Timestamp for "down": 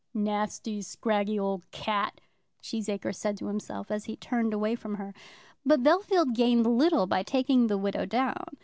8.07-8.57